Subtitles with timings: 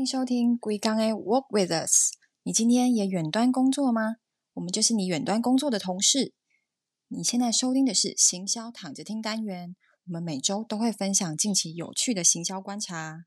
[0.00, 2.12] 迎收听《归刚 A Work with Us》。
[2.42, 4.16] 你今天也远端工作吗？
[4.54, 6.32] 我们就是你远端工作的同事。
[7.08, 9.76] 你现在收听的是行销躺着听单元，
[10.06, 13.26] 我们每周都会分享近期有趣的行销观察。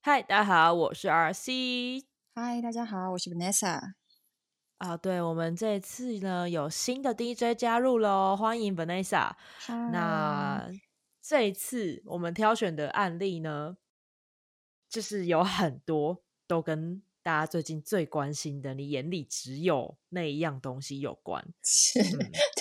[0.00, 2.04] 嗨，大家好，我是 RC。
[2.34, 3.78] 嗨，大家好，我是 Vanessa。
[4.78, 9.32] 啊，对，我们这次呢有新的 DJ 加入喽，欢迎 Vanessa。
[9.68, 10.66] 那
[11.20, 13.76] 这一次我们挑选的案例呢，
[14.94, 21.44] 就是有很多都跟大家最近最关心的，你眼里只有那一样东西有关。
[21.64, 21.98] 是，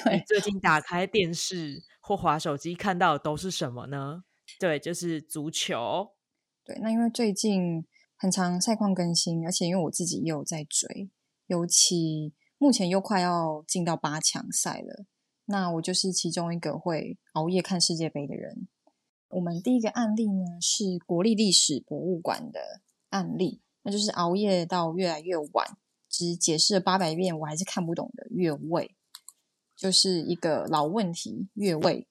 [0.03, 4.23] 对，最近打开电视或滑手机看到的都是什么呢？
[4.59, 6.15] 对，就是足球。
[6.65, 11.11] 对，那因为最近很长赛况更新，而且因为我自己也有在追。
[11.45, 15.05] 尤其目前又快要进到八强赛了，
[15.45, 18.67] 那我就是其中一个会熬夜看世界杯的人。
[19.33, 25.77] 我们第一个案例呢是国立历史博物馆的案例，那就是熬夜到越来越晚，
[26.09, 28.95] 只解释了八百遍我还是看不懂的越位，
[29.75, 31.47] 就是一个老问题。
[31.53, 32.07] 越位，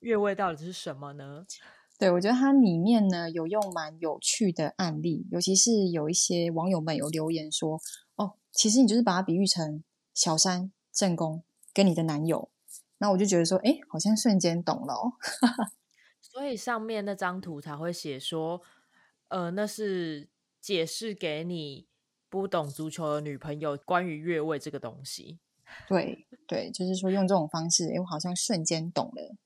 [0.00, 1.44] 越位到底是什么呢？
[1.98, 7.80] 对我觉得它里面呢有用蛮有趣的案例，尤其是有一些网友们有留言说。
[8.16, 12.50] 哦其实你就是把它比喻成小三正宫跟你的男友，
[12.98, 15.12] 那我就觉得说，哎，好像瞬间懂了哦。
[16.48, 18.62] 所以上面那张图才会写说，
[19.28, 20.30] 呃，那是
[20.62, 21.86] 解释给你
[22.30, 25.40] 不懂足球的女朋友关于越位这个东西。
[25.86, 29.36] 对对，就是说用这种方式，哎，我好像瞬间懂了。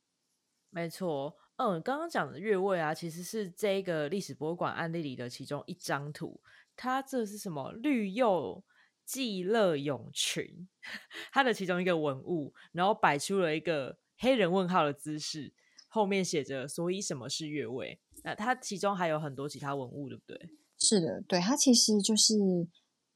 [0.70, 6.40] 没错，嗯，刚刚讲的越位啊，其实是这个历史博物馆案例里的其中一张图。
[6.76, 8.62] 它这是什么绿釉？
[9.04, 10.68] 季乐泳裙，
[11.32, 15.52] 它的其中一个文物，然后摆出了一个黑人问号的姿势，
[15.92, 18.00] 后面写着“所以什么是越位”。
[18.24, 20.48] 那它其中还有很多其他文物，对不对？
[20.78, 22.34] 是的，对，它其实就是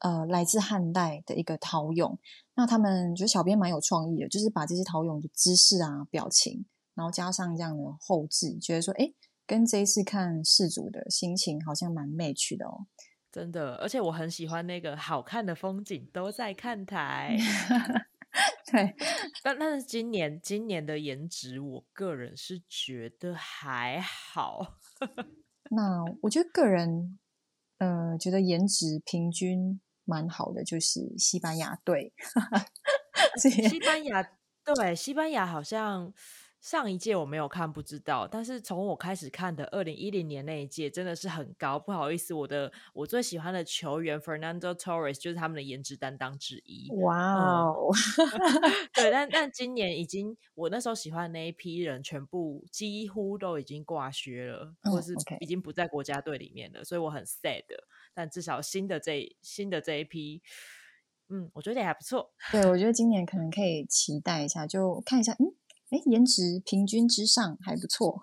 [0.01, 2.19] 呃来自汉代的一个陶俑。
[2.55, 9.11] 那他们觉得小编蛮有创意的，就是把这些陶俑的姿势啊、表情，然后加上这样的后置，觉得说，哎，
[9.47, 12.87] 跟这一次看世祖的心情好像蛮 match 的哦。
[13.33, 17.37] 真的，而且我很喜欢那个好看的风景都在看台。
[18.73, 18.95] 对，
[19.43, 24.79] 但但是今年今年的颜值，我个人是觉得还好。
[25.71, 27.19] 那我觉得个人，
[27.79, 32.13] 呃，觉得颜值平均蛮好的，就是西班牙队。
[33.39, 34.23] 西班牙
[34.65, 36.13] 对，西班牙好像。
[36.67, 38.27] 上一届我没有看，不知道。
[38.27, 41.79] 但是从我开始看的二零一零年那一届，真的是很高。
[41.79, 46.91] 不好意思，我的我最喜欢的球员 Fernando Torres 就是他们的颜值担当之一。
[46.97, 47.93] 哇哦！
[48.93, 57.63] 对，但 但今年已经，我那时候喜欢的那一批人，全部几乎都已经挂靴了，或是已经不在国家队里面了，所以我很 sad。
[58.13, 60.43] 但至少新的这新的这一批，
[61.29, 62.33] 嗯，我觉得也还不错。
[62.51, 65.55] 对，我觉得今年可能可以期待一下，就看一下，嗯。
[65.91, 68.21] 哎，颜值平均之上还不错。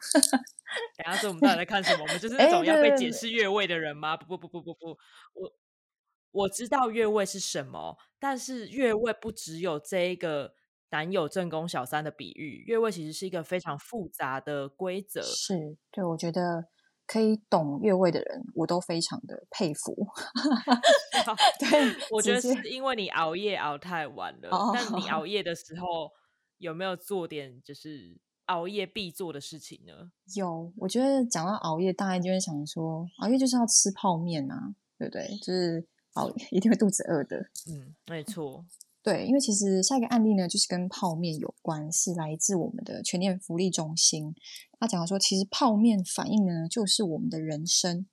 [0.98, 2.04] 等下，说我们到底在 看什么？
[2.04, 4.18] 我们就是那种要被解释越位的人吗？
[4.18, 4.88] 不不不不不不，
[5.34, 5.54] 我
[6.32, 10.54] 我知道越位是什么，但是越位不只有这一个
[10.92, 15.22] 男友正宫小三的比喻，越位其实是一个非常复杂的规则。
[15.22, 16.66] 是，对我觉得
[17.08, 20.08] 可以懂越位的人，我都非常的佩服。
[21.60, 26.12] 对，我觉得是因为你熬夜熬太晚了，但你熬夜的时候。
[26.64, 30.10] 有没有做点就是熬夜必做的事情呢？
[30.34, 35.28] 有，我觉得讲到熬夜，大家就会想说，熬夜就是要吃泡面啊，对不对？
[35.40, 37.38] 就是熬 一定会肚子饿的。
[37.70, 38.66] 嗯，没错。
[39.02, 44.34] 对，因为其实下一个案例呢，就是跟泡面有关，是来自我们的全年福利中心。
[44.80, 48.06] 他讲说，其实泡面反应呢，就是我们的人生。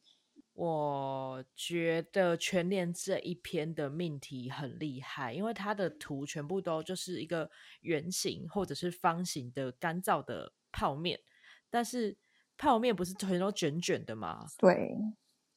[0.52, 7.50] 我觉得全联这一篇的命题很厉害，因为它的图全部都就是一个
[7.80, 11.18] 圆形或者是方形的干燥的泡面，
[11.70, 12.16] 但是
[12.58, 14.44] 泡面不是全都卷卷的吗？
[14.58, 14.94] 对，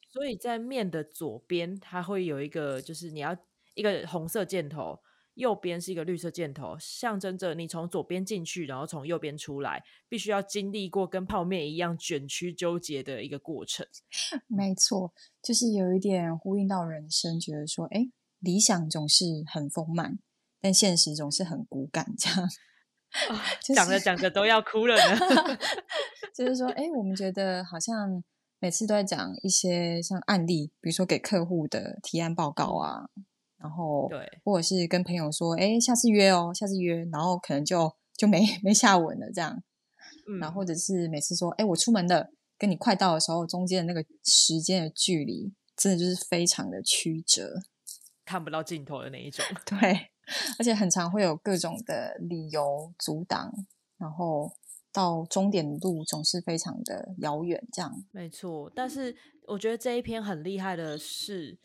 [0.08, 3.36] 所以在面的左边，它会有一个，就是你要
[3.74, 5.00] 一个红色箭头。
[5.34, 13.86] 右边是一个绿色箭头，象征着你从左边进去，然后从右边出来，必须要经历过跟泡面一样卷曲纠结的一个过程。
[14.46, 18.08] 没错，就是有一点呼应到人生，觉得说，哎，
[18.38, 20.18] 理想总是很丰满，
[20.60, 22.48] 但现实总是很骨感，这样。
[23.74, 25.58] 讲着讲着都要哭了呢。
[26.34, 28.22] 就是说，哎，我们觉得好像
[28.58, 33.08] 每次都在讲一些像案例，比如说给客户的提案报告啊。
[33.64, 39.62] 然后，对，或者是跟朋友说，哎，下次约哦，下次约，然后可能就就没没下文了，这样。
[40.38, 47.54] 然后或者是每次说，哎，我出门了，跟你快到的时候，中间的那个时间的距离真的就是非常的曲折，
[48.26, 49.42] 看不到尽头的那一种。
[49.64, 50.10] 对，
[50.58, 53.50] 而且很常会有各种的理由阻挡，
[53.96, 54.52] 然后
[54.92, 58.04] 到终点路总是非常的遥远，这样。
[58.12, 59.16] 没错，但是
[59.46, 61.58] 我觉得这一篇很厉害的是，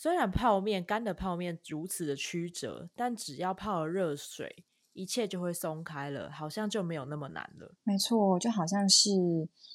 [0.00, 4.64] 虽然泡面干的泡面如此的曲折，但只要泡了热水。
[4.94, 7.74] 一切就会松开了，好像就没有那么难了。
[7.84, 9.10] 没错，就好像是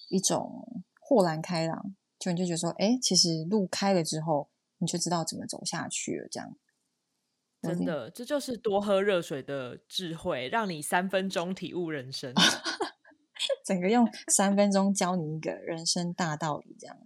[0.10, 4.50] 一种豁然开朗，就你就觉得说，哎，其实路开了之后，
[4.80, 6.27] 你就知道怎么走下去了。
[6.31, 6.57] 这样，
[7.62, 12.33] 真的，这就是多喝热水的智慧，让你三分钟体悟人生。
[13.63, 16.98] 整个用三分钟教你一个人生大道理，这样。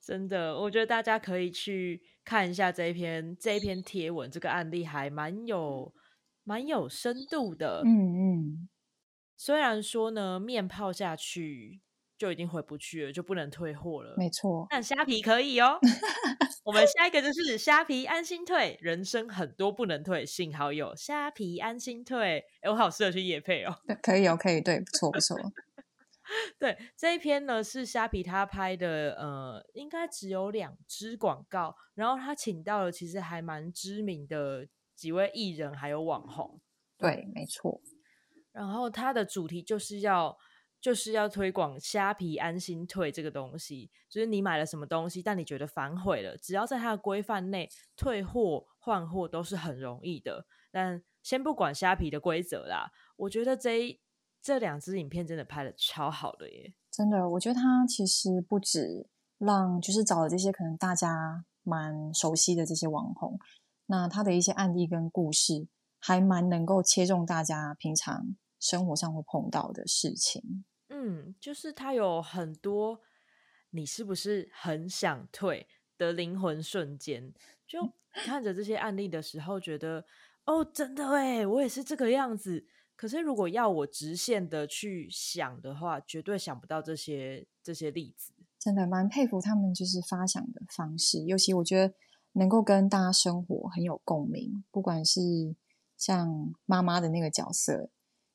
[0.00, 5.92] 真的，我觉得大家可以去看一下这一篇这一篇贴文，这个案例还蛮有。
[6.44, 8.68] 蛮有深度的，嗯嗯。
[9.36, 11.82] 虽然说呢，面泡下去
[12.16, 14.14] 就已经回不去了，就不能退货了。
[14.16, 15.78] 没错，但虾皮可以哦。
[16.64, 22.42] 我们下一个就是虾皮安心退，人生很多不能退，幸好有虾皮安心退。
[22.62, 23.76] 哎，我好适合去夜配哦。
[24.02, 25.36] 可以哦，可以，对，不错不错。
[26.58, 34.66] 对，这一篇呢是虾皮他拍的，呃，应该只有两支广告，然后他请到了其实还蛮知名的。
[34.98, 36.60] 几位艺人还有网红，
[36.96, 37.80] 对，没错。
[38.50, 40.36] 然后它的主题就是要
[40.80, 50.44] 就是要推广虾皮安心退这个东西，就是你买了什么东西，但你觉得反悔了，只要在它的规范内退货换货都是很容易的。
[50.72, 54.00] 但先不管虾皮的规则啦，我觉得这
[54.40, 56.74] 这两支影片真的拍的超好的耶！
[56.90, 59.06] 真的，我觉得他其实不止
[59.38, 63.38] 让就是找了这些可能大家蛮熟悉的这些网红。
[63.86, 65.68] 那他的一些案例跟故事，
[65.98, 70.64] 还蛮能够切中大家平常生活上会碰到的事情。
[70.88, 73.00] 嗯，就是他有很多，
[73.70, 77.32] 你是不是很想退的灵魂瞬间？
[77.66, 80.04] 就看着这些案例的时候，觉得
[80.46, 82.66] 哦，真的哎，我也是这个样子。
[82.98, 88.32] 可是如果要我直线的去想的话，绝对想不到这些这些例子。
[88.58, 91.94] 真的蛮佩服他们，就是发想的方式，尤其我觉得。
[92.32, 95.56] 能够跟大家生活很有共鸣，不管是
[95.96, 97.90] 像妈妈的那个角色，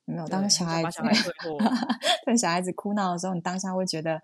[0.06, 1.00] 有没有当小孩子
[2.25, 4.19] 等小孩子哭闹的时候，你当下会觉得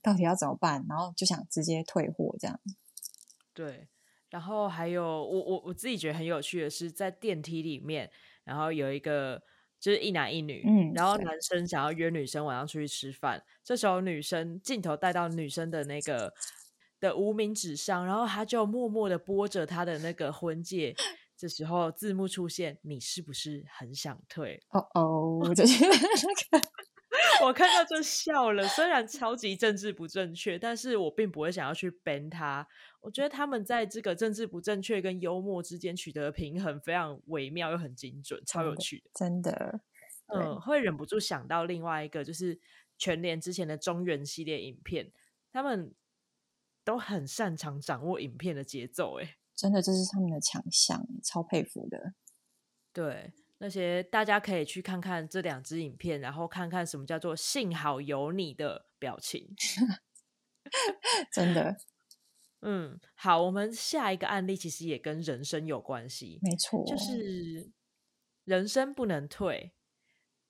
[0.00, 2.58] 到底要怎么办，然后就想直接退货这样。
[3.52, 3.88] 对，
[4.30, 8.10] 然后还有我我我自己觉得很有趣的是，在电梯里面，
[8.44, 9.42] 然后有一个
[9.80, 16.32] 就是一男一女，嗯，然后男生想要约女生晚上出去吃饭，这时候女生镜头带到女生的那个。
[17.00, 20.96] 的无名指上，然后他就默默的拨着他的那个婚戒。
[21.36, 24.60] 这时候字幕出现，你是不是很想退？
[24.70, 26.68] 哦哦，我就是 那个，
[27.44, 28.66] 我看到就笑了。
[28.68, 32.66] 虽然超级政治不正确，但是我并不会想要去 ban 他。
[33.00, 39.10] 我觉得他们在这个政治不正确跟幽默之间取得平衡，非常微妙又很精准，超有趣的。
[39.14, 39.80] 真的，
[40.34, 42.58] 嗯，会忍不住想到另外一个，就是
[42.96, 45.12] 全联之前的中原系列影片，
[45.52, 45.94] 他们。
[46.84, 52.14] 都很擅长掌握影片的节奏，哎，真的这是他们的强项，超佩服的。
[52.94, 59.54] 对，那些大家可以去看看这两支影片，然后看看什么叫做“幸好有你”的表情。
[61.32, 61.76] 真的，
[62.62, 67.70] 嗯，好，我们下一个案例其实也跟人生有关系，没错，就是
[68.44, 69.72] 人生不能退，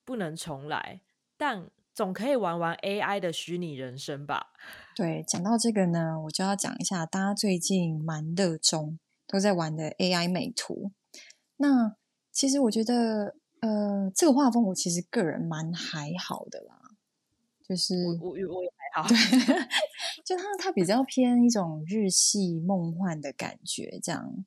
[0.05, 1.03] 不能重来，
[1.37, 1.71] 但。
[1.95, 4.53] 总可以玩玩 AI 的虚拟人生吧？
[4.95, 10.93] 对，讲到这个呢，我就要讲一下大家最近蛮热衷都在玩的 AI 美图。
[11.57, 11.97] 那
[12.39, 16.79] 其实我觉得，呃，这个画风我其实个人蛮还好的啦，
[17.69, 19.17] 就是我我我也还好，对，
[20.25, 24.45] 就它它比较偏一种日系梦幻的感觉，这样。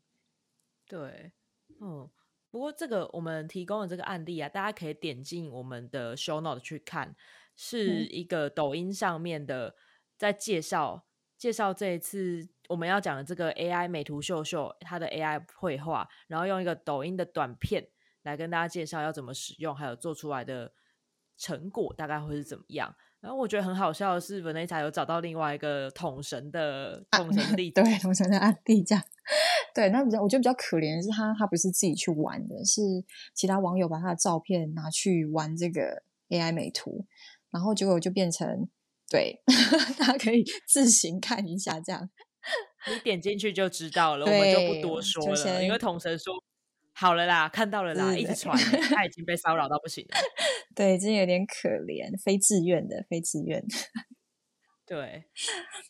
[0.88, 1.33] 对，
[1.81, 2.10] 嗯。
[2.50, 7.13] 不过这个我们提供的这个案例啊，大家可以点进我们的 show note 去看，
[7.57, 9.75] 是一个抖音上面的
[10.17, 11.05] 在介绍
[11.41, 17.83] 介绍这一次我们要讲的这个 AI 美图秀秀它的 AI 绘画，然后用一个抖音的短片
[18.21, 20.71] 来跟大家介绍要怎么使用，还有做出来的
[21.39, 22.95] 成果大概会是怎么样。
[23.19, 29.03] 然后我觉得很好笑的是，Vanessa 有找到另外一个统神的统神例 子，对统神的案例这样。
[29.74, 32.83] 对，那比较我觉得比较可怜的是他，他不是自己去玩的，是
[33.33, 37.07] 其他网友把他的照片拿去玩这个 AI 美图，
[37.50, 38.69] 然后结果就变成
[39.12, 39.44] 对，
[40.00, 42.10] 大家可以自行看一下这样。
[42.88, 46.34] 你点进去就知道了，我们就不多说了，因为统神说
[46.94, 50.18] 好了啦，看到了啦，一直传，他已经被骚扰到不行了。
[50.74, 53.75] 对，真有点可怜，非自愿的，非自愿的。
[54.88, 55.25] 对，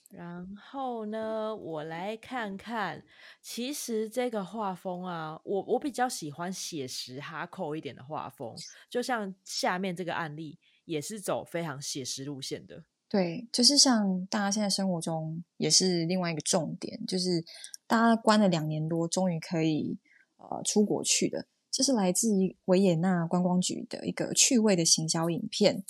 [0.09, 3.03] 然后呢，我来看看，
[3.41, 8.55] 其实这个画风啊，我我比较喜欢写实哈扣一点的画风，
[8.89, 12.83] 就像下面这个案例，也是走非常写实路线的。
[13.11, 17.43] 对，就是像大家现在生活中也是另外一个重点，就是
[17.85, 19.99] 大家关了两年多，终于可以
[20.37, 21.45] 呃出国去了。
[21.69, 25.83] 这是来自于维也纳观光局的一个趣味的行销影片。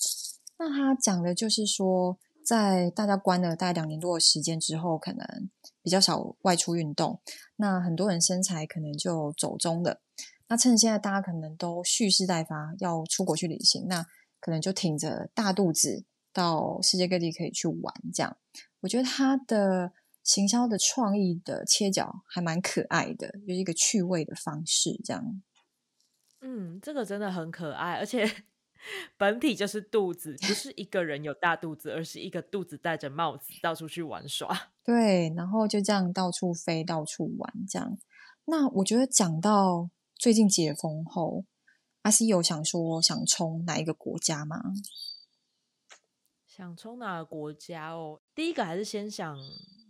[0.58, 2.18] 那他讲的就是说。
[2.44, 5.50] 在大家关了大概两年多的时间之后，可能
[5.84, 7.22] 比较少外出运动，
[7.58, 10.01] 那很多人身材可能就走中了。
[10.48, 14.04] 那趁现在大家可能都蓄势待发，要出国去旅行，那
[14.40, 17.94] 可能就挺着大肚子到世界各地可以去玩。
[18.14, 18.38] 这样，
[18.82, 25.00] 我觉得他的行销的创意的切角还蛮可爱的，就是一个趣味的方式。
[25.04, 25.42] 这样，
[26.42, 28.30] 嗯，这个真的很可爱，而且。
[29.16, 34.50] 本体就是肚子，不是一个人有大肚子，而是一个肚子戴着帽子到处去玩耍。
[34.84, 38.00] 对，然后就这样到处飞，到处玩，这样。
[38.46, 41.46] 那我觉得讲到最近解封后，
[42.02, 44.60] 阿西有想说想冲哪一个国家吗？
[46.62, 48.22] 想冲哪个国家哦？
[48.36, 49.36] 第一个还是先想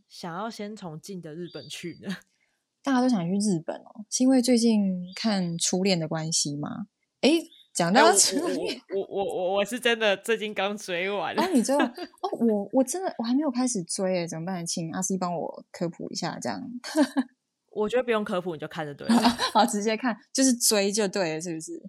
[0.08, 2.08] 想要先从近的日本去呢？
[2.82, 6.88] 大家都想去日本哦，是因为最近看初恋的关系吗？
[7.20, 7.32] 哎。
[7.74, 11.34] 讲到初恋，我我我我是真的最近刚追完。
[11.40, 11.88] 哦，你追完？
[11.88, 14.66] 哦，我我真的我还没有开始追诶，怎么办？
[14.66, 16.62] 请阿 C 帮我科普一下，这样。
[17.72, 19.16] 我觉得不用科普，你就看着对了。
[19.54, 21.82] 好，直接看，就是追就对了，是不是？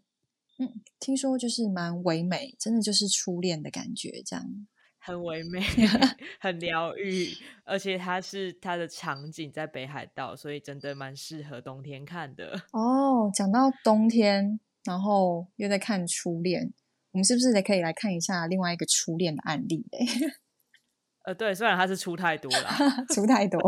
[0.60, 4.68] 嗯，听说就是蛮唯美，真的就是初恋的感觉，这样。
[5.02, 5.60] 很唯美，
[6.40, 7.28] 很疗愈，
[7.64, 12.62] 而且它是它的场景在北海道，所以真的蛮适合冬天看的。
[12.72, 14.60] 哦，讲到冬天。
[14.84, 16.74] 然后又在看初恋，
[17.12, 19.86] 我们是不是也可以来看一下另外一个初恋的案例？
[19.92, 20.04] 嘞？
[21.24, 22.68] 呃，对，虽然他是出太多了，
[23.14, 23.60] 出太多，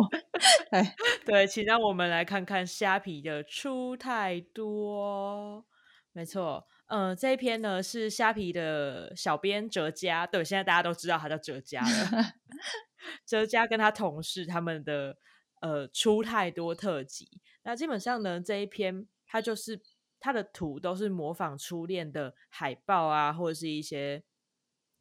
[0.73, 0.83] 对
[1.25, 5.65] 对，请让我们来看看虾皮的出太多。
[6.13, 12.35] 没错，嗯，这一篇呢是虾皮的小编哲嘉，对，现在大家都知道他叫哲嘉了。
[13.27, 15.17] 哲嘉跟他同事他们的
[15.61, 19.83] 呃出太多特辑，那基本上呢这一篇他就是。
[20.21, 24.25] 他的图都是模仿初恋的海报啊，或者是一些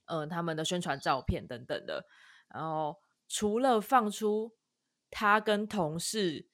[0.07, 2.05] 嗯他们的宣传照片等等的。
[2.53, 2.97] 然后
[3.29, 4.51] 除了放出
[5.09, 6.49] 他跟同事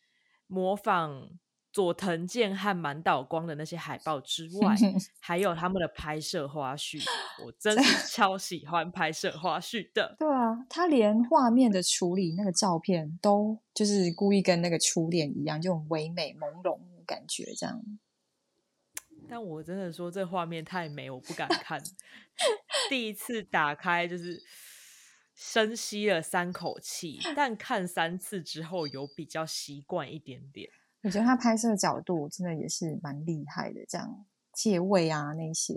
[0.45, 1.31] 模仿
[1.71, 4.75] 佐藤健和满岛光的那些海报之 外，
[5.19, 7.03] 还有他们的拍摄花絮。
[7.45, 10.15] 我真是 超喜欢拍摄花絮的。
[10.17, 17.81] 对啊，他连画面的处理那个照片都就是故意跟那个初恋一样，就很唯美朦胧的感觉，这样。
[19.29, 21.79] 但我真的说这画面太美，我不敢看。
[22.89, 24.41] 第一次打开就是
[25.35, 30.67] 深吸了三口气，但看三次之后有比较习惯一点点。
[31.03, 35.73] 我觉得他拍摄角度真的也是蛮厉害的，这样借位啊那些。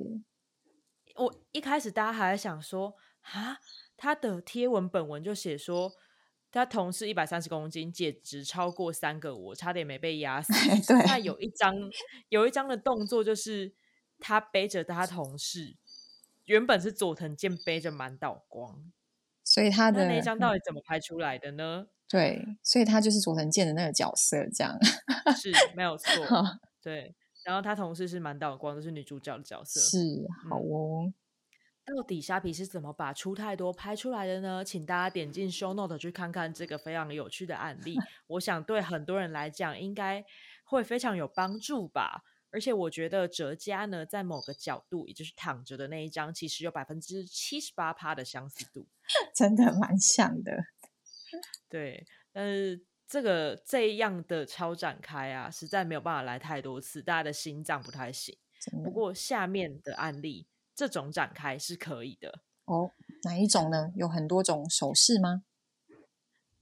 [1.17, 3.59] 我一开始大家还在想说啊，
[3.97, 5.93] 他的贴文本文就写说。
[6.55, 10.52] 他同事一百三十公斤，简直超过三个我，差点没被压死。
[10.87, 11.75] 对，那有一张
[12.29, 13.75] 有一张的动作，就是
[14.19, 15.79] 他背着他同事，
[16.45, 18.93] 原本是佐藤健背着满岛光，
[19.43, 21.87] 所以他的那张到底怎么拍出来的呢？
[22.12, 24.78] 对，所以他就是佐藤健的那个角色，这样
[25.35, 26.07] 是没有错。
[26.83, 31.11] 对，然后他同事是满岛光，都是女主角的角色，是好哦。
[31.87, 34.62] 到底虾皮是怎么把出太多拍出来的呢？
[34.62, 37.97] 请大家点进 show note 去看看这个非常有趣的案例。
[38.28, 40.23] 我想对很多人来讲，应该
[40.66, 42.23] 会非常有帮助吧。
[42.50, 48.87] 而且我觉得哲家呢，在某个角度，也就是躺着的那一张，其实有百分之七十八趴的相似度，
[49.35, 50.52] 真的蛮像的。
[51.73, 58.37] 对，但是这个这样的超展开啊，实在没有办法来太多次，大家的心脏不太行。
[58.85, 60.47] 不过下面的案例。
[60.75, 62.91] 这种展开是可以的哦。
[63.25, 63.93] 哪一种呢？
[63.95, 65.45] 有很多种手势吗？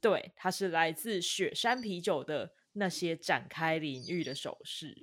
[0.00, 4.98] 对，它是来自雪山啤酒的那些展开领域的手势。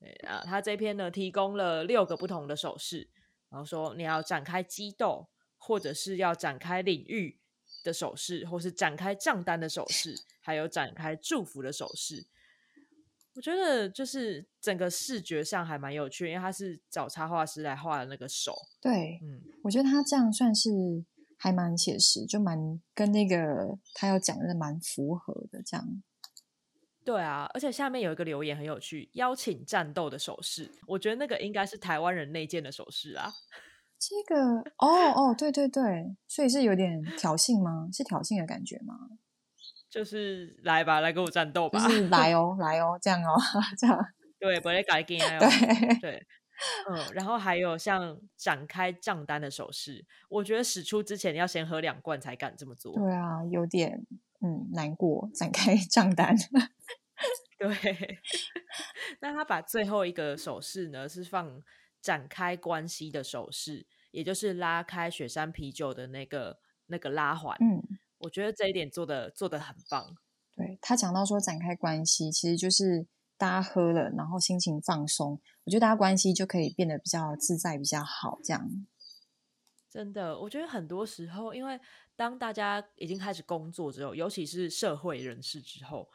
[0.00, 3.08] 对啊，他这篇呢提供了六个不同的手势，
[3.50, 7.39] 然后说你要展开激斗，或者是要展开领域
[7.82, 12.26] 的手势，或是展开账单的手势，还有展开祝福的手势。
[13.34, 18.54] 我觉得就是整个视觉上还蛮有趣，因为他是找插画师来画的那个手。
[18.80, 20.70] 对，嗯，我觉得他这样算是
[21.38, 25.62] 还蛮写实，就蛮跟那个他要讲的蛮符合的。
[25.62, 26.02] 这样，
[27.04, 33.32] 对啊，而且下面有一个留言很有趣，邀请战斗的手势，我觉得那个应该是台湾人内建的手势啊。
[34.00, 37.86] 这个哦哦，对对对，所以是有点挑衅吗？
[37.92, 38.94] 是挑衅的感觉吗？
[39.90, 43.36] 就是来吧，来跟我战斗吧，就是 来哦，来哦，这样哦，
[43.76, 43.98] 这样。
[44.38, 45.38] 对，不会改进哦。
[45.38, 46.26] 对对，
[46.88, 52.94] 嗯，然后还有像展开账单的手势，我觉得使出之前要先喝两罐才敢这么做。
[52.94, 54.06] 对啊，有点
[54.40, 56.34] 嗯难过，展开账单。
[57.58, 58.18] 对，
[59.20, 61.60] 那他把最后一个手势呢是放
[62.00, 67.56] 展开关系的手势，也就是拉开雪山啤酒的那个那个拉环。
[67.60, 67.82] 嗯，
[68.18, 70.16] 我觉得这一点做的做的很棒。
[70.56, 78.38] 对他讲到说展开关系，其实就是大家喝了，然后心情放松，我觉得大家关系就可以变得比较自在，比较好。
[78.42, 78.86] 这样
[79.88, 81.80] 真的，我觉得很多时候，因为
[82.16, 86.08] 当大家已经开始工作之后，尤其是社会人士之后。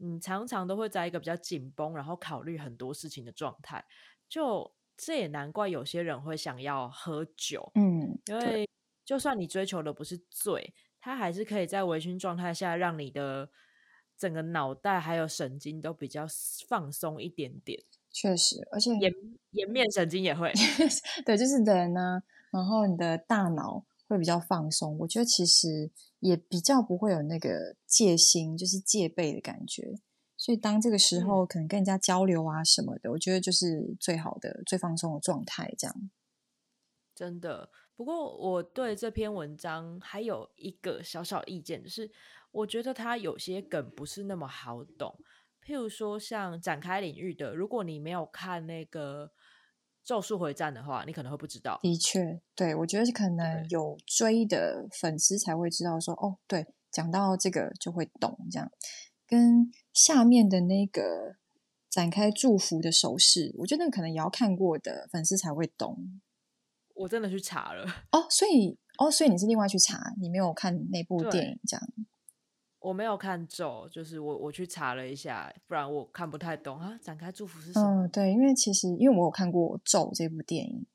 [0.00, 3.84] 嗯，常常都会在一个比较紧绷，然后考虑很多事情的状态。
[4.28, 8.68] 就这也难怪有些人会想要喝酒，嗯，因为
[9.04, 13.48] 就算你追求的不是醉，它还是可以在微醺状态下让你的
[14.18, 16.26] 整个脑袋还有神经都比较
[16.68, 17.82] 放松一点点。
[18.10, 19.12] 确实，而且颜
[19.52, 20.52] 颜面神经也会，
[21.24, 24.98] 对，就是人呢，然后你的大脑会比较放松。
[24.98, 25.90] 我觉得其实。
[26.20, 30.00] 也比较不会有那个戒心，就是戒备的感觉。
[30.38, 35.74] 所以当这个时候可能跟人家交流啊什么的，我觉得就是最好的、最放松的状态。
[35.76, 36.10] 这样
[37.14, 37.68] 真的。
[37.94, 42.10] 不过我对这篇文章还有一个小小意见，就是
[42.52, 45.14] 我觉得它有些梗不是那么好懂。
[45.62, 49.32] 譬如说像展开领域的，如果你没有看那个。
[50.04, 51.78] 咒术回战的话，你可能会不知道。
[51.82, 56.00] 的确，对我觉得可能有追的粉丝才会知道。
[56.00, 58.34] 说哦，对，讲到这个就会懂。
[58.50, 58.72] 这样
[59.28, 61.36] 跟下面的那个
[61.90, 66.20] 展开祝福的手势，我觉得可能也要看过的粉丝才会懂。
[66.94, 71.88] 我真的去查了哦，所以哦，所以你是另外去查，你没有看那部电影这样。
[72.80, 76.98] 我没有看咒，就是我我去查了一下，不然我看不太懂啊。
[77.02, 78.06] 展开祝福是什么？
[78.06, 80.86] 嗯，对，因为其实因为我有看过咒这部电影，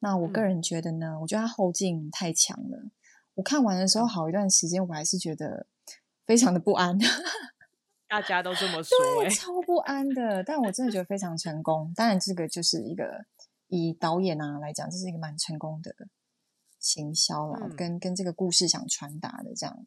[0.00, 2.90] 那我个人觉得呢，我觉得它后劲太强了。
[3.34, 5.66] 我看完的时候，好一段时间我还是觉得
[6.26, 6.98] 非常的不安。
[8.10, 10.42] 大家都这么说，对超不安的。
[10.42, 11.92] 但我真的觉得非常成功。
[11.94, 13.24] 当然，这个就是一个
[13.68, 15.94] 以导演啊来讲，这是一个蛮成功的
[16.80, 19.86] 行销了，跟跟这个故事想传达的这样。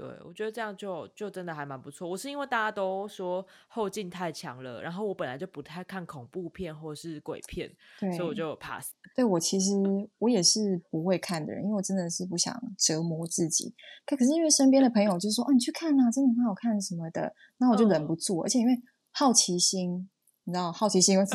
[0.00, 2.08] 对，我觉得这样就就真的还蛮不错。
[2.08, 7.70] 我是因为大家都说后劲太强了，然后我本来就不太看恐怖片或是鬼片，
[8.16, 8.94] 所以我就 pass。
[9.14, 9.74] 对我其实
[10.16, 13.74] 我也是不会看的人，因为我真的是不想折磨自己。
[14.06, 18.74] 可可是因为身边的朋友就说：“哦，你去看啊，真的很好看什么的。”那我就忍不住，而且因为
[19.12, 20.08] 好奇心，
[20.44, 21.32] 你知道，好奇心 又是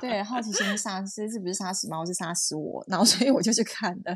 [0.00, 2.84] 对好奇心杀，这是不是杀死猫，是杀死我。
[2.88, 4.12] 然后所以我就去看的。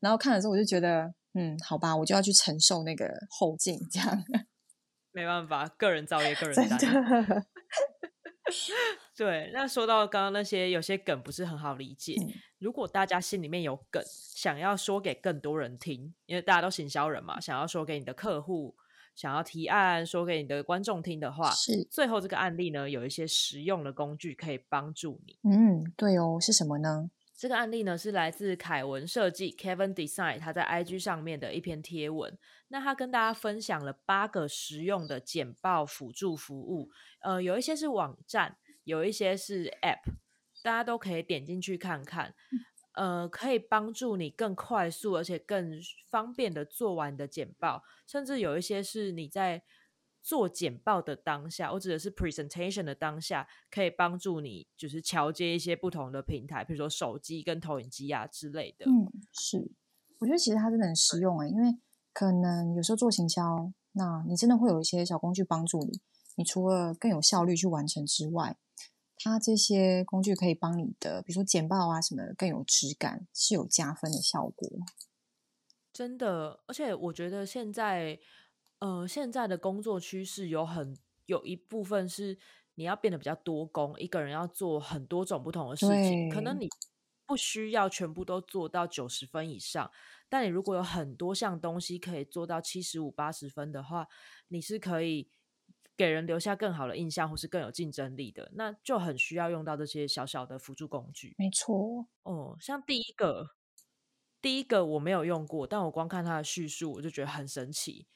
[0.00, 1.14] 然后看的时候我就觉得。
[1.34, 4.24] 嗯，好吧，我就要去承受那个后劲，这样
[5.12, 6.78] 没办法，个人造业，个人担。
[9.16, 12.16] 对，那说到刚刚那些有些梗不是很好理解，
[12.58, 14.02] 如果大家心里面有梗，
[14.34, 18.74] 想要说给更多人听，因为大家都行销人嘛，想要说给你的客户，
[19.14, 25.38] 想要提案说给你的观众听的话，是最后这个案例呢，有一些实用的工具可以帮助你。
[25.48, 27.10] 嗯，对哦，是什么呢？
[27.40, 32.36] 这个案例呢是来自凯文设计 Kevin Design，他在 IG 上面的一篇贴文。
[32.68, 36.90] 那他跟大家分享了八个实用的简报辅助服务，
[37.22, 40.02] 呃，有一些是网站，有一些是 App，
[40.62, 42.34] 大家都可以点进去看看，
[42.92, 49.62] 呃，可以帮助你更快速而且更方便的做完的简报，甚至有一些是你在。
[50.22, 58.84] 做简报的当下，我指的是 presentation 的当下，可以帮助你就是桥接一些不同的平台，比如说手机跟投影机啊之类的。
[58.84, 59.72] 嗯，是，
[60.18, 61.78] 我觉得其实它真的很实用啊，因为
[62.12, 66.00] 可能有时候做行销，那你真的会有一些小工具帮助你。
[66.36, 68.58] 你除了更有效率去完成之外，
[69.16, 74.68] 它这些工具可以帮你的，比如说简报啊什么更有质感，是有加分的效果。
[75.92, 78.20] 真的，而且我觉得现在。
[78.80, 82.38] 呃，现在的工作趋势有很有一部分是
[82.74, 86.28] 你要变得比较多工，一个人要做很多种不同的事情。
[86.30, 86.68] 可能你
[87.26, 89.90] 不需要全部都做到九十分以上，
[90.28, 94.08] 但你如果有很多项东西可以做到七十五、八十分的话，
[94.48, 95.30] 你是可以
[95.94, 98.50] 给人留下更好的印象，或是更有竞争力的。
[98.54, 101.36] 那就很需要用到这些小小的辅助工具。
[101.36, 103.50] 没错，哦，像第一个，
[104.40, 108.06] 第一个我没有用过，但我光看它的叙述，我就觉得很神奇。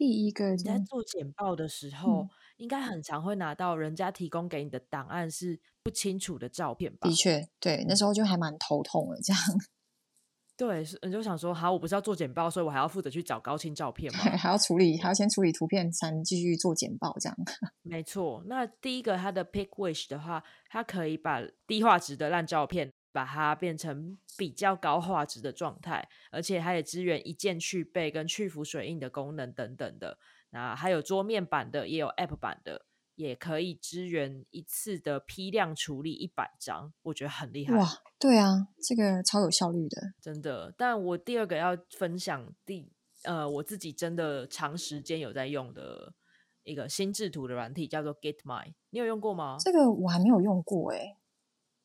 [0.00, 7.06] 第一个你在做简报的时候，应该很常会拿到人家提供给你的档案是不清楚的照片吧？
[7.06, 9.42] 的确，对，那时候就还蛮头痛的，这样。
[10.56, 14.20] 对，你就想说，好，我不是要做简报，所以我还要负责去找高清照片吗？
[14.20, 17.36] 还要处理，还要先处理图片，才能继续做简报，这样。
[17.82, 30.18] 没错，那第一个它的 Pick Wish 的话，它可以把低画质的烂照片，把它变成比较高画质的状态，而且它也支援一键去背跟去浮水印的功能等等的。
[30.50, 32.86] 那还有桌面版的，也有 App 版的。
[33.16, 37.76] 也可以支援一次的批量处理一百张，我觉得很厉害。
[37.76, 37.86] 哇，
[38.18, 38.48] 对啊，
[38.82, 40.72] 这个超有效率的，真的。
[40.74, 42.90] 但我第二个要分享第
[43.24, 46.14] 呃，我自己真的长时间有在用的
[46.62, 48.72] 一个心智图的软体，叫做 Gitmy。
[48.88, 49.58] 你有用过吗？
[49.60, 51.18] 这个我还没有用过哎。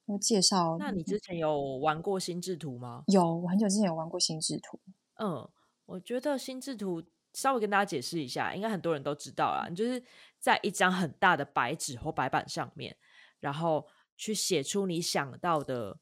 [0.05, 0.77] 我介绍。
[0.77, 3.03] 那你之前有玩过心智图吗？
[3.07, 4.79] 有，我很久之前有玩过心智图。
[5.15, 5.49] 嗯，
[5.85, 7.03] 我觉得心智图。
[7.33, 10.01] 稍微跟大家解释一下，应该很多人都知道啊，你就是
[10.39, 12.95] 在一张很大的白纸或白板上面，
[13.41, 15.99] 然后去写出你想到的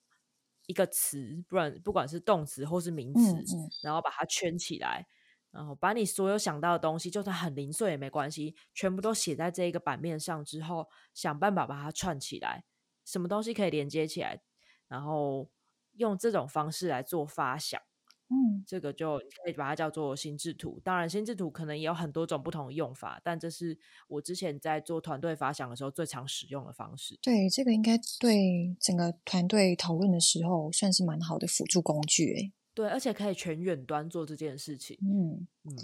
[0.67, 3.43] 一个词，不然不管是动词或是名词，
[3.81, 5.07] 然后把它圈起来，
[5.49, 12.63] 然后把你所有想到的东西，就算很零碎也没关系，全部都写在这一个版面上之后，想办法把它串起来，
[13.05, 14.41] 什么东西可以连接起来，
[14.87, 15.49] 然后
[15.93, 17.81] 用这种方式来做发想。
[18.29, 20.79] 嗯，这个就可以把它叫做心智图。
[20.83, 27.19] 当然，心智图可能也有很多种不同的用法，但这是我之前在做团队发想的时候最常使用的方式。
[27.21, 32.33] 对，这个应该对整个团队讨论的时候算是蛮好的辅助工具。
[32.33, 34.97] 哎，对，而且可以全远端做这件事情。
[35.01, 35.75] 嗯嗯，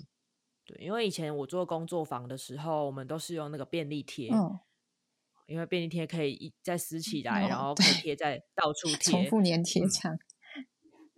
[0.65, 4.58] 对，因为以前我做工作坊的时候，我们都是用那个便利贴，嗯，
[5.50, 10.18] 因为便利贴可以一再撕起来，然后可以贴在到处贴，重复粘贴这样。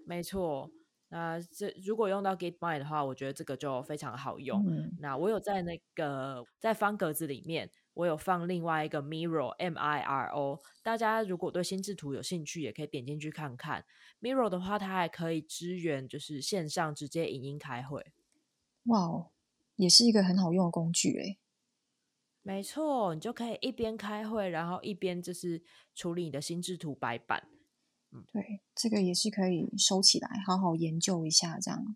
[0.08, 0.72] 没错。
[1.10, 4.64] 那这如果用到 Gitmy 的话，我觉得这个就非常好用。
[5.00, 10.62] 那我有在那个在方格子里面，我有放另外一个 Miro M I R O。
[10.82, 13.84] 大家如果对心智图有兴趣，也可以点进去看看。
[14.22, 18.14] Miro 的话，它还可以支援就是线上直接影音开会。
[18.86, 19.32] 哇哦，
[19.76, 21.38] 也是一个很好用的工具诶。
[22.44, 27.48] 没错，你就可以一边开会，然后一边就是处理你的心智图白板。
[28.34, 31.58] 对，这个也是可以收起来，好好研究一下。
[31.60, 31.96] 这样，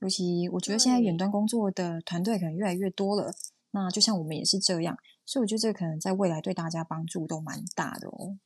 [0.00, 3.32] 尤其我觉得现在远端工作的团队可能越来越多了。
[3.70, 8.38] 那就像我们也是这样，所以我觉得这个可能在未来对大家帮助都蛮大的哦。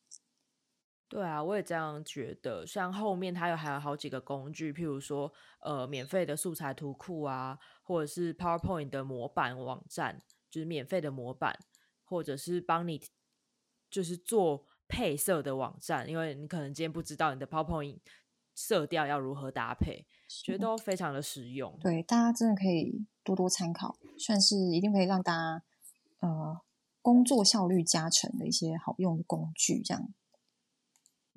[1.08, 2.64] 对啊，我也这样觉得。
[2.64, 11.58] 像后面它有还有好几个工具，譬如说呃，免费的素材图库啊，或者是 PowerPoint 的模板网站，就是免费的模板，
[12.04, 13.00] 或者是帮你
[13.90, 14.66] 就是做。
[14.92, 18.00] 配色的网站，因为你可能今天不知道你的 PowerPoint
[18.56, 20.04] 色调要如何搭配，
[20.42, 21.78] 觉得都非常的实用。
[21.80, 25.62] 对，大家真的可以多多参考，算是一定可以让大家
[26.18, 26.60] 呃
[27.00, 30.12] 工作效率加成的一些好用的工具，这样。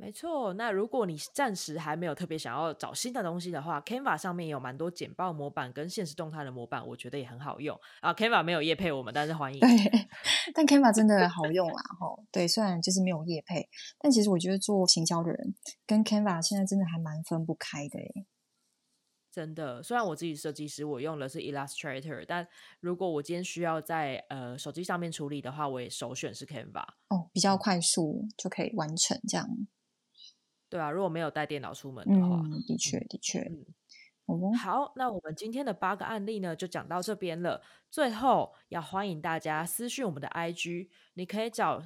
[0.03, 8.13] 没错，那如果你暂时还没有特别想要找新的东西的话，Canva 上面有蛮多简报模板跟现实动态的模板，我觉得也很好用啊。
[8.13, 9.61] Canva 没有业配我们，但是欢迎。
[9.61, 9.69] 对，
[10.53, 12.21] 但 Canva 真的好用啦，吼。
[12.33, 15.55] 对，虽然就是没有业配，但其实我觉得做行销的人
[15.87, 18.27] 跟 Canva 现在真的还蛮分不开的诶。
[19.31, 22.45] 真的，虽然我自己设计师，我用的是 Illustrator，但
[22.81, 26.83] 如果我今天需要在呃手机上面处理的话，我也首选是 Canva。
[27.07, 29.47] 哦，比较快速就可以完成这样。
[30.73, 33.39] 对啊，如果没有带电脑出门的话，的确的确。
[34.25, 37.61] 嗯，好，那我们今天的八个案例呢，就讲到这边了。
[37.91, 41.83] 最后要欢迎大家私讯我们的 IG，你可以找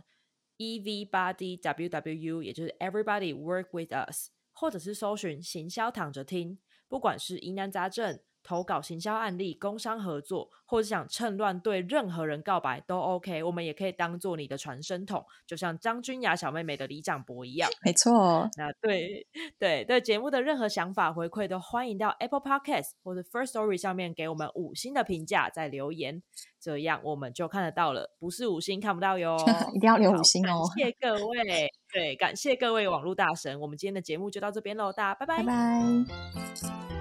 [0.57, 8.21] EV 八 D W W U，也就是 Everybody Work with Us，或者是搜寻行销躺着听，不管是疑难杂症。
[8.47, 17.69] 投稿行销案例、工商合作，或者想趁乱对任何人告白都 OK，我们也可以当做你的传声筒，就像张君雅小妹妹的李长博一样。
[17.83, 19.27] 没错，那对
[19.59, 26.23] 对对节目的任何想法回馈都欢迎到 Apple Podcast 或者 First Story 上面给我们五星的评价，再留言，
[26.61, 28.15] 这样我们就看得到了。
[28.17, 29.35] 不是五星看不到哟，
[29.75, 30.61] 一定要留五星哦。
[30.77, 33.59] 谢谢各位，对，感谢各位网络大神。
[33.59, 36.96] 我们今天的节目就到这边喽，大家拜拜拜拜。